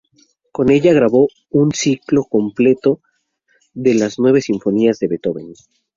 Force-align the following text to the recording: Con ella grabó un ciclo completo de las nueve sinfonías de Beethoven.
Con 0.51 0.71
ella 0.71 0.93
grabó 0.93 1.27
un 1.51 1.71
ciclo 1.73 2.23
completo 2.23 3.01
de 3.75 3.93
las 3.93 4.17
nueve 4.17 4.41
sinfonías 4.41 4.97
de 4.97 5.07
Beethoven. 5.07 5.53